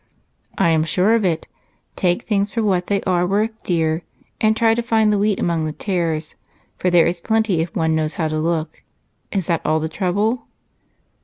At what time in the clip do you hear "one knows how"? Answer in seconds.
7.75-8.27